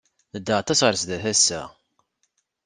Nedda 0.33 0.53
aṭas 0.57 0.79
ɣer 0.83 0.95
sdat 1.01 1.23
ass-a. 1.31 1.61